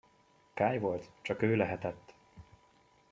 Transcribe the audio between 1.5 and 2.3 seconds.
lehetett!